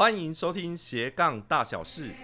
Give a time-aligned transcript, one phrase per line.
[0.00, 2.14] 欢迎收听斜杠大小事。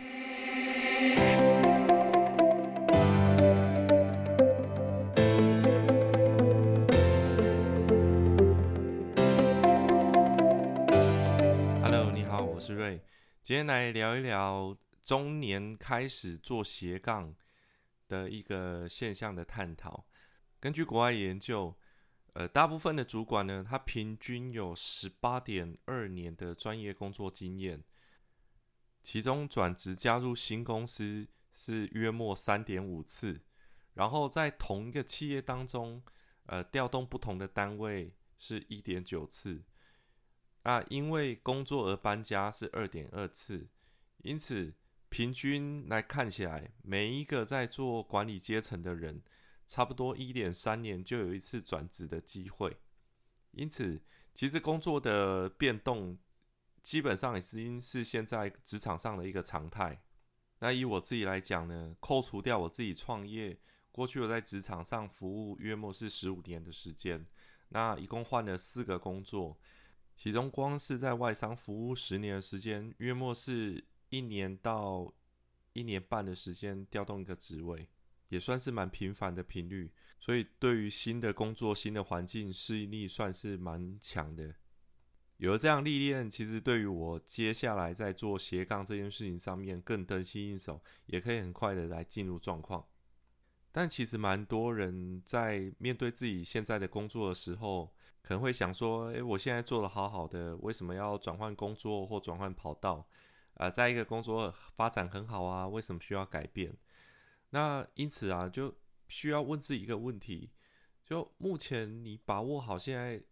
[11.83, 12.99] Hello，你好，我是瑞，
[13.43, 17.35] 今天来聊一聊中年开始做斜杠
[18.09, 20.07] 的一个现象的探讨。
[20.59, 21.77] 根据国外研究。
[22.39, 27.83] 呃，大部分的主管呢，他平均有十八点二年的专业工作经验，
[29.03, 33.41] 其中转职加入新公司是约莫三点五次，
[33.95, 36.03] 然后在同一个企业当中，
[36.45, 39.65] 呃，调动不同的单位是一点九次，
[40.65, 43.67] 啊，因为工作而搬家是二点二次，
[44.19, 44.75] 因此
[45.09, 49.23] 平均来看起来，每一个在做管理阶层的人。
[49.67, 52.77] 差不多一点三年就有一次转职的机会，
[53.51, 54.01] 因此
[54.33, 56.17] 其实工作的变动
[56.83, 60.03] 基本上已经是现在职场上的一个常态。
[60.61, 63.59] 那以我自己来讲呢，扣除掉我自己创业，
[63.91, 67.27] 过去我在职场上服务约莫是十五年的时间，
[67.71, 69.59] 那一共换了四个工作，
[70.17, 75.13] 其中光是在外商服务十年的时间，约莫是一年到
[75.73, 77.89] 一年半的时间调动一个职位。
[78.29, 84.55] 也算是蛮频繁的频率，所以对于新的工作、新的环境适应力算是蛮强的。
[85.39, 92.87] 有了这样历练，其实对于我接下来在做斜杠这件事情上面更得心应手，也可以很快的来进入状况。
[93.71, 103.07] 但其实蛮多人在面对自己现在的工作的时候，可能会想说：“诶，我现在做的好好的，为什么要转换工作或转换跑道？
[103.55, 106.75] 啊，在一个工作发展很好啊，为什么需要改变？”
[107.57, 108.77] 那因此啊，就
[109.09, 110.51] 需要问自己一个问题：
[111.07, 113.25] 就目前你把握好现在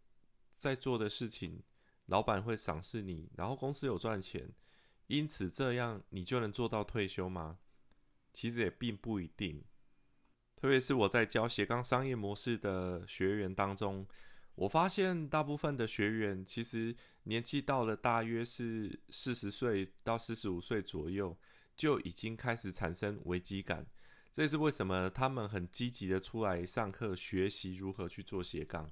[0.56, 1.62] 在做的事情，
[2.06, 4.50] 老板会赏识你，然后公司有赚钱，
[5.08, 7.58] 因此这样你就能做到退休吗？
[8.32, 9.62] 其实也并不一定。
[10.56, 14.06] 特别是我在教斜杠商业模式的学员当中，
[14.54, 21.36] 我发现大部分的学员其实年纪到了大约是四十岁到四十五岁左右，
[21.76, 23.86] 就已经开始产生危机感。
[24.34, 28.90] 这也是为什么他们很积极的出来上课学习如何去做斜杠。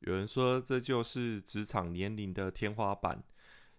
[0.00, 3.22] 有人说这就是职场年龄的天花板，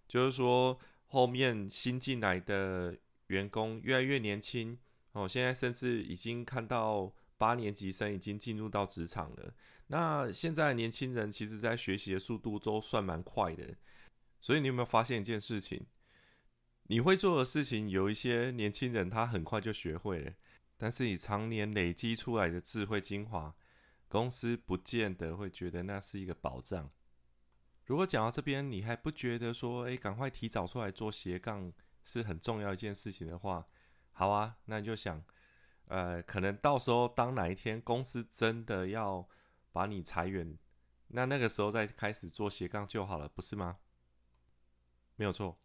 [0.08, 4.80] 就是说后面新进来的员工越来越年轻
[5.12, 9.54] 哦，现在甚至已经看到八年级生已经进入到职场了。
[9.88, 13.76] 那现在年轻人其实在学习的速度都算蛮快的，
[14.40, 15.86] 所以你有没有发现一件事情？
[16.84, 20.32] 你会做的事情，有一些年轻人他很快就学会了。
[20.78, 23.56] 但是你常年累积出来的智慧精华，
[24.08, 26.90] 公司不见得会觉得那是一个保障。
[27.86, 31.74] 如果讲到这边，你还不觉得说，诶，赶快提早出来做斜杠
[32.04, 33.66] 是很重要一件事情的话，
[34.12, 35.24] 好啊，那你就想，
[35.86, 39.28] 呃，可能到时候当哪一天公司真的要
[39.72, 40.58] 把你裁员，
[41.08, 43.80] 那那个时候再开始做斜杠就好了，不是吗？
[45.16, 45.60] 没有错。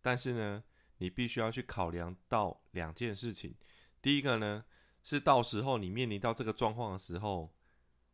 [0.00, 0.64] 但是呢，
[0.98, 3.54] 你必须要去考量到两件事情。
[4.06, 4.64] 第一个呢，
[5.02, 7.52] 是到时候你面临到这个状况的时候，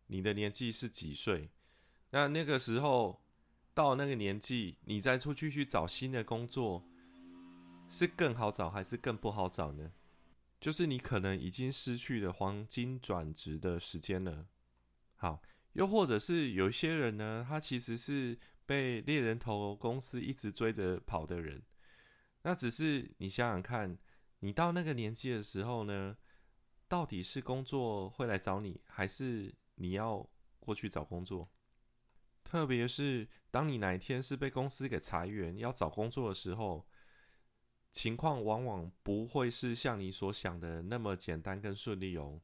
[0.06, 1.50] 你的年纪是几岁？
[2.12, 3.22] 那那个时候
[3.74, 6.82] 到那个年纪，你再出去去找新的工作，
[7.90, 9.92] 是更好找还是更不好找呢？
[10.58, 14.46] 就是你可能已经失去了黄金转职的时间了。
[15.16, 15.42] 好，
[15.74, 21.62] 又或者是有一些人呢，他其实是被猎人头公司一直追着跑的人，
[22.44, 23.98] 那只是你想想看。
[24.44, 26.16] 你到那个年纪的时候呢，
[26.88, 31.48] 到底是工作会来找你，还是你要过去找工作？
[32.42, 36.84] 特别是当你哪一天是被公司给裁员要找工作的时候，
[37.92, 42.40] 情况往往不会是像你所想的那么简单跟顺利哦。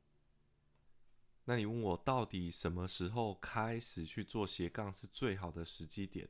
[1.47, 6.29] 那你问我到底什么时候开始去做斜杠是最好的时机点？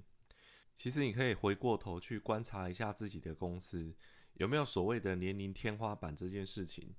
[0.74, 3.94] 其实你可以回过头去观察一下自己的公司。
[4.38, 6.94] 有没有所谓的年龄天花板这件事情？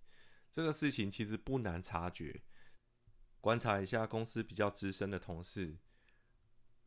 [0.52, 2.42] 这个事情其实不难察觉。
[3.42, 5.78] 观察一下公司比较资深的同事，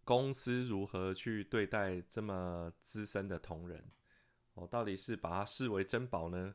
[0.05, 3.91] 公司如何去对待这么资深的同仁？
[4.53, 6.55] 哦，到底是把他视为珍宝呢，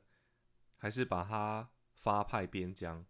[0.78, 3.04] 还是把他发派边疆？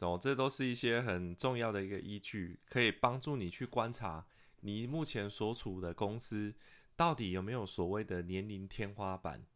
[0.00, 4.26] 哦，这都是一些很重要的一个依据，可以帮助你去观察
[4.60, 6.52] 你目前所处的公司
[6.96, 9.46] 到底有没有所谓的年龄天花板。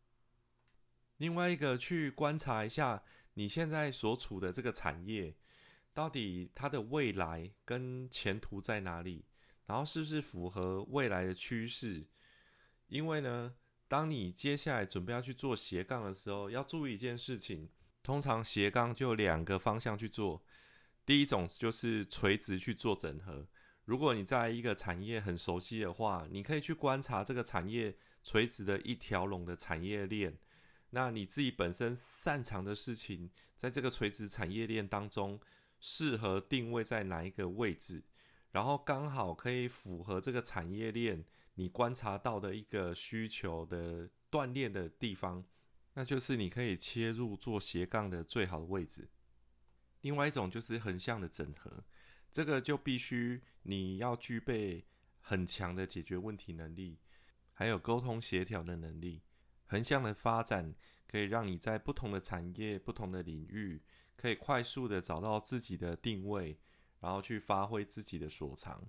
[1.22, 3.00] 另外一个去观察一下
[3.34, 5.32] 你现在所处的这个产业，
[5.94, 9.24] 到底它的未来跟前途在哪里？
[9.66, 12.04] 然后是不是符合未来的趋势？
[12.88, 13.54] 因为呢，
[13.86, 17.70] 当你接下来准备要去做斜杠的时候，要注意一件事情。
[18.02, 20.42] 通常斜杠就两个方向去做，
[21.06, 23.46] 第一种就是垂直去做整合。
[23.84, 30.36] 如果你在一个产业很熟悉的话，你可以去观察这个产业垂直的一条龙的产业链。
[30.94, 35.40] 那你自己本身擅长的事情，在这个垂直产业链当中，
[35.80, 38.04] 适合定位在哪一个位置，
[38.50, 41.24] 然后刚好可以符合这个产业链。
[41.56, 45.44] 你观察到的一个需求的锻炼的地方，
[45.92, 49.10] 那就是你可以切入做斜杠的最好的位置。
[50.00, 51.84] 另外一种就是横向的整合，
[52.30, 54.86] 这个就必须你要具备
[55.20, 56.98] 很强的解决问题能力，
[57.52, 59.20] 还有沟通协调的能力。
[59.72, 60.74] 横向的发展
[61.06, 63.80] 可以让你在不同的产业、不同的领域，
[64.16, 66.58] 可以快速的找到自己的定位，
[67.00, 68.86] 然后去发挥自己的所长。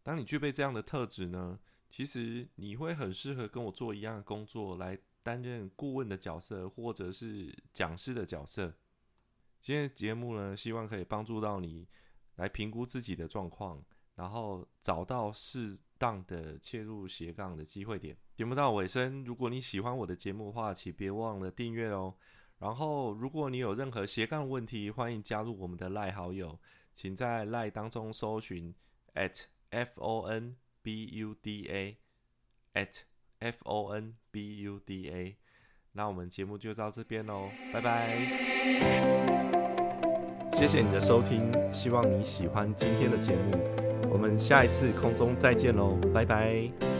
[0.00, 1.58] 当你具备这样的特质呢？
[1.90, 8.72] 其实你会很适合跟我做一样的工作，来担任顾问的角色，或者是讲师的角色。
[9.60, 11.88] 今天的节目呢，希望可以帮助到你
[12.36, 13.84] 来评估自己的状况，
[14.14, 18.16] 然后找到适当的切入斜杠的机会点。
[18.36, 22.14] 节目到尾声，如果你喜欢我的节目的话，请别忘了订阅哦。
[22.58, 26.58] 然后，如果你有任何斜杠问题，欢迎加入我们的赖好友，
[26.94, 28.74] 请在赖当中搜寻
[29.14, 30.56] at f o n。
[30.84, 31.96] b u d a
[32.74, 33.02] at
[33.38, 35.36] f o n b u d a，
[35.92, 38.18] 那我们节目就到这边喽，拜拜！
[40.54, 43.52] 谢谢你的收听，希望你喜欢今天的节目，
[44.12, 46.91] 我们下一次空中再见喽，拜拜！